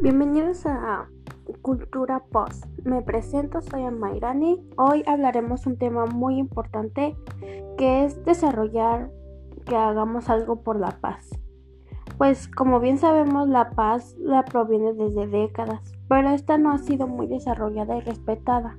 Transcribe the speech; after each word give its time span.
Bienvenidos 0.00 0.64
a 0.64 1.08
Cultura 1.60 2.22
Post. 2.30 2.64
Me 2.84 3.02
presento, 3.02 3.60
soy 3.60 3.82
Amairani. 3.82 4.64
Hoy 4.76 5.02
hablaremos 5.08 5.66
un 5.66 5.76
tema 5.76 6.06
muy 6.06 6.38
importante 6.38 7.16
que 7.76 8.04
es 8.04 8.24
desarrollar 8.24 9.10
que 9.66 9.74
hagamos 9.74 10.30
algo 10.30 10.62
por 10.62 10.78
la 10.78 11.00
paz. 11.00 11.28
Pues 12.16 12.46
como 12.46 12.78
bien 12.78 12.98
sabemos, 12.98 13.48
la 13.48 13.70
paz 13.70 14.14
la 14.20 14.44
proviene 14.44 14.92
desde 14.92 15.26
décadas, 15.26 15.92
pero 16.08 16.30
esta 16.30 16.58
no 16.58 16.70
ha 16.70 16.78
sido 16.78 17.08
muy 17.08 17.26
desarrollada 17.26 17.96
y 17.96 18.00
respetada. 18.00 18.78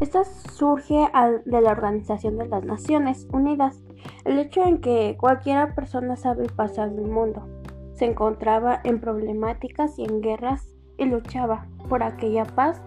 Esta 0.00 0.24
surge 0.24 1.08
de 1.46 1.60
la 1.62 1.70
Organización 1.70 2.36
de 2.36 2.46
las 2.48 2.64
Naciones 2.64 3.26
Unidas, 3.32 3.82
el 4.26 4.38
hecho 4.38 4.62
en 4.62 4.82
que 4.82 5.16
cualquier 5.18 5.74
persona 5.74 6.16
sabe 6.16 6.50
pasar 6.50 6.90
del 6.94 7.10
mundo 7.10 7.48
se 7.96 8.04
encontraba 8.04 8.80
en 8.84 9.00
problemáticas 9.00 9.98
y 9.98 10.04
en 10.04 10.20
guerras 10.20 10.68
y 10.98 11.06
luchaba 11.06 11.66
por 11.88 12.02
aquella 12.02 12.44
paz 12.44 12.82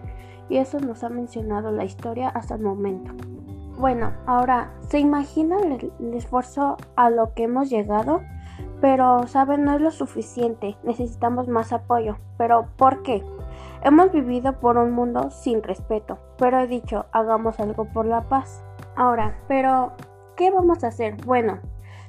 y 0.48 0.58
eso 0.58 0.80
nos 0.80 1.04
ha 1.04 1.08
mencionado 1.08 1.70
la 1.70 1.84
historia 1.84 2.28
hasta 2.28 2.54
el 2.54 2.62
momento. 2.62 3.12
Bueno, 3.78 4.12
ahora, 4.26 4.72
¿se 4.88 4.98
imagina 4.98 5.56
el, 5.58 6.14
esfuerzo 6.14 6.76
a 6.96 7.10
lo 7.10 7.34
que 7.34 7.44
hemos 7.44 7.70
llegado? 7.70 8.20
Pero, 8.80 9.26
¿saben? 9.26 9.64
No 9.64 9.74
es 9.74 9.80
lo 9.80 9.90
suficiente, 9.90 10.76
necesitamos 10.82 11.48
más 11.48 11.72
apoyo. 11.72 12.16
¿Pero 12.36 12.66
por 12.76 13.02
qué? 13.02 13.22
Hemos 13.82 14.12
vivido 14.12 14.60
por 14.60 14.76
un 14.76 14.92
mundo 14.92 15.30
sin 15.30 15.62
respeto, 15.62 16.18
pero 16.36 16.60
he 16.60 16.66
dicho, 16.66 17.06
hagamos 17.12 17.58
algo 17.58 17.86
por 17.86 18.04
la 18.06 18.22
paz. 18.22 18.62
Ahora, 18.96 19.38
pero, 19.48 19.92
¿qué 20.36 20.50
vamos 20.50 20.84
a 20.84 20.88
hacer? 20.88 21.16
Bueno, 21.24 21.60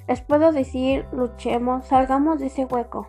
les 0.07 0.21
puedo 0.21 0.51
decir, 0.51 1.05
luchemos, 1.11 1.85
salgamos 1.85 2.39
de 2.39 2.47
ese 2.47 2.65
hueco. 2.65 3.07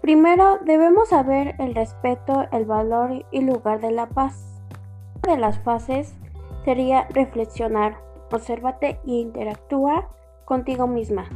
Primero 0.00 0.58
debemos 0.64 1.10
saber 1.10 1.54
el 1.58 1.74
respeto, 1.74 2.46
el 2.50 2.64
valor 2.64 3.24
y 3.30 3.42
lugar 3.42 3.80
de 3.80 3.92
la 3.92 4.08
paz. 4.08 4.60
Una 5.24 5.34
de 5.34 5.40
las 5.40 5.58
fases 5.60 6.14
sería 6.64 7.06
reflexionar, 7.10 7.98
obsérvate 8.30 8.98
e 9.06 9.12
interactúa 9.12 10.08
contigo 10.44 10.86
misma 10.86 11.26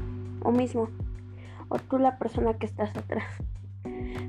o 0.42 0.50
mismo 0.50 0.88
o 1.68 1.78
tú 1.78 1.98
la 1.98 2.18
persona 2.18 2.54
que 2.54 2.66
estás 2.66 2.96
atrás. 2.96 3.24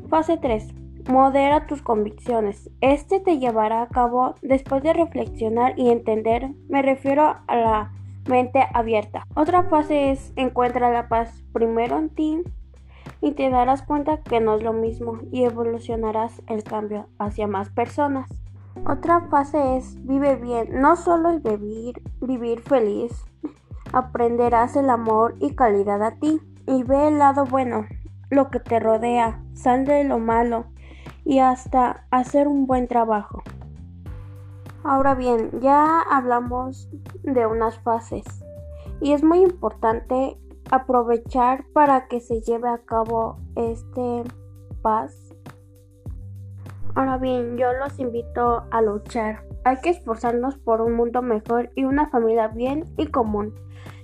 Fase 0.09 0.37
3. 0.37 0.73
Modera 1.09 1.67
tus 1.67 1.81
convicciones. 1.81 2.69
Este 2.81 3.19
te 3.19 3.39
llevará 3.39 3.81
a 3.81 3.87
cabo 3.87 4.35
después 4.41 4.83
de 4.83 4.93
reflexionar 4.93 5.77
y 5.77 5.89
entender. 5.89 6.49
Me 6.67 6.81
refiero 6.81 7.37
a 7.47 7.55
la 7.55 7.91
mente 8.27 8.65
abierta. 8.73 9.25
Otra 9.35 9.63
fase 9.63 10.11
es 10.11 10.33
encuentra 10.35 10.91
la 10.91 11.07
paz 11.07 11.43
primero 11.53 11.97
en 11.97 12.09
ti 12.09 12.43
y 13.21 13.31
te 13.31 13.49
darás 13.49 13.81
cuenta 13.81 14.21
que 14.21 14.39
no 14.39 14.55
es 14.55 14.63
lo 14.63 14.73
mismo 14.73 15.19
y 15.31 15.43
evolucionarás 15.43 16.41
el 16.47 16.63
cambio 16.63 17.07
hacia 17.17 17.47
más 17.47 17.69
personas. 17.69 18.29
Otra 18.85 19.21
fase 19.29 19.77
es 19.77 19.95
vive 20.05 20.35
bien, 20.35 20.81
no 20.81 20.95
solo 20.95 21.31
es 21.31 21.41
vivir, 21.41 22.01
vivir 22.21 22.61
feliz, 22.61 23.25
aprenderás 23.91 24.75
el 24.75 24.89
amor 24.89 25.35
y 25.39 25.55
calidad 25.55 26.03
a 26.03 26.11
ti 26.11 26.39
y 26.67 26.83
ve 26.83 27.07
el 27.07 27.17
lado 27.17 27.45
bueno, 27.45 27.85
lo 28.29 28.49
que 28.49 28.59
te 28.59 28.79
rodea, 28.79 29.41
sal 29.53 29.85
de 29.85 30.03
lo 30.03 30.19
malo 30.19 30.65
y 31.25 31.39
hasta 31.39 32.05
hacer 32.11 32.47
un 32.47 32.67
buen 32.67 32.87
trabajo. 32.87 33.41
Ahora 34.87 35.15
bien, 35.15 35.51
ya 35.59 35.99
hablamos 35.99 36.89
de 37.23 37.45
unas 37.45 37.77
fases 37.79 38.23
y 39.01 39.11
es 39.11 39.21
muy 39.21 39.39
importante 39.39 40.37
aprovechar 40.71 41.65
para 41.73 42.07
que 42.07 42.21
se 42.21 42.39
lleve 42.39 42.69
a 42.69 42.77
cabo 42.77 43.35
este 43.57 44.23
paz. 44.81 45.13
Ahora 46.95 47.17
bien, 47.17 47.57
yo 47.57 47.73
los 47.73 47.99
invito 47.99 48.63
a 48.71 48.81
luchar. 48.81 49.43
Hay 49.65 49.75
que 49.81 49.89
esforzarnos 49.89 50.57
por 50.57 50.79
un 50.79 50.93
mundo 50.93 51.21
mejor 51.21 51.69
y 51.75 51.83
una 51.83 52.09
familia 52.09 52.47
bien 52.47 52.85
y 52.95 53.07
común. 53.07 53.55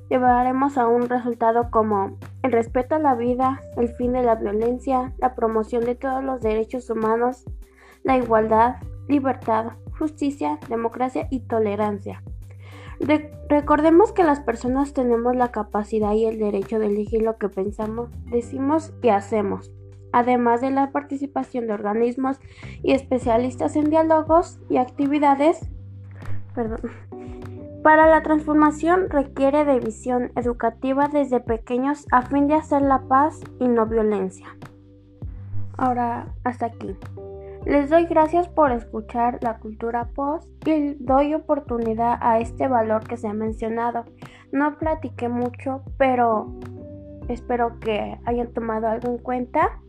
Llevaremos 0.09 0.77
a 0.77 0.85
un 0.87 1.07
resultado 1.07 1.71
como 1.71 2.17
el 2.41 2.51
respeto 2.51 2.95
a 2.95 2.99
la 2.99 3.15
vida, 3.15 3.61
el 3.77 3.87
fin 3.87 4.11
de 4.11 4.23
la 4.23 4.35
violencia, 4.35 5.13
la 5.17 5.33
promoción 5.33 5.85
de 5.85 5.95
todos 5.95 6.21
los 6.21 6.41
derechos 6.41 6.89
humanos, 6.89 7.45
la 8.03 8.17
igualdad, 8.17 8.75
libertad, 9.07 9.73
justicia, 9.97 10.59
democracia 10.69 11.27
y 11.29 11.41
tolerancia. 11.41 12.23
recordemos 13.49 14.11
que 14.13 14.23
las 14.23 14.39
personas 14.39 14.93
tenemos 14.93 15.35
la 15.35 15.51
capacidad 15.51 16.13
y 16.13 16.25
el 16.25 16.39
derecho 16.39 16.79
de 16.79 16.87
elegir 16.87 17.21
lo 17.21 17.37
que 17.37 17.49
pensamos, 17.49 18.09
decimos 18.31 18.93
y 19.01 19.09
hacemos, 19.09 19.71
además 20.11 20.61
de 20.61 20.71
la 20.71 20.91
participación 20.91 21.67
de 21.67 21.73
organismos 21.73 22.39
y 22.81 22.93
especialistas 22.93 23.75
en 23.75 23.89
diálogos 23.89 24.59
y 24.69 24.77
actividades. 24.77 25.69
Para 27.83 28.07
la 28.07 28.23
transformación 28.23 29.09
requiere 29.09 29.65
de 29.65 29.79
visión 29.79 30.31
educativa 30.37 31.09
desde 31.09 31.41
pequeños 31.41 32.05
a 32.11 32.21
fin 32.21 32.47
de 32.47 32.53
hacer 32.53 32.81
la 32.81 33.01
paz 33.09 33.41
y 33.59 33.67
no 33.67 33.85
violencia. 33.85 34.47
Ahora, 35.77 36.27
hasta 36.45 36.67
aquí. 36.67 36.95
Les 37.65 37.89
doy 37.89 38.05
gracias 38.05 38.49
por 38.49 38.73
escuchar 38.73 39.39
la 39.41 39.57
cultura 39.57 40.09
post 40.13 40.49
y 40.67 40.95
doy 40.99 41.33
oportunidad 41.33 42.17
a 42.21 42.39
este 42.39 42.67
valor 42.67 43.07
que 43.07 43.15
se 43.15 43.29
ha 43.29 43.33
mencionado. 43.33 44.03
No 44.51 44.77
platiqué 44.77 45.29
mucho, 45.29 45.81
pero 45.97 46.59
espero 47.29 47.79
que 47.79 48.19
hayan 48.25 48.51
tomado 48.53 48.87
algo 48.87 49.11
en 49.11 49.17
cuenta. 49.17 49.79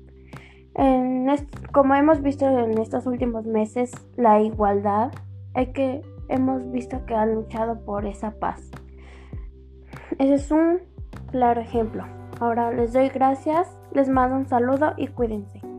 como 1.72 1.94
hemos 1.96 2.22
visto 2.22 2.46
en 2.46 2.78
estos 2.78 3.06
últimos 3.06 3.44
meses, 3.44 3.92
la 4.16 4.40
igualdad, 4.40 5.10
hay 5.54 5.72
que, 5.72 6.02
hemos 6.28 6.70
visto 6.70 7.04
que 7.06 7.14
han 7.14 7.34
luchado 7.34 7.84
por 7.84 8.06
esa 8.06 8.38
paz. 8.38 8.70
Ese 10.18 10.34
es 10.34 10.50
un 10.52 10.80
claro 11.32 11.60
ejemplo. 11.60 12.04
Ahora 12.38 12.70
les 12.70 12.92
doy 12.92 13.08
gracias, 13.08 13.76
les 13.92 14.08
mando 14.08 14.36
un 14.36 14.46
saludo 14.46 14.94
y 14.96 15.08
cuídense. 15.08 15.73